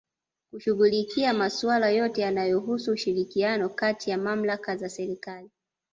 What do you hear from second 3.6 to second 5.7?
kati ya Malmaka za Serikali